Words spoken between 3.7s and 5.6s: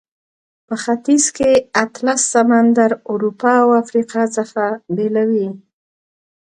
افریقا څخه بیلوي.